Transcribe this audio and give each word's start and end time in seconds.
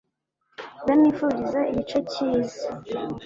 ndamwifuriza 0.83 1.59
igice 1.71 1.97
cyiza 2.11 2.61